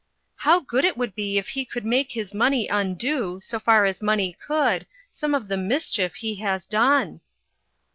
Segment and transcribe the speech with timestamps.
[0.47, 4.01] "How good it would be if he could make his money undo, so far as
[4.01, 7.21] money could, some of the mischief he has done."